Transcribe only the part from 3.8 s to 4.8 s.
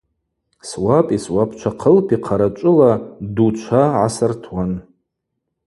гӏасыртуан.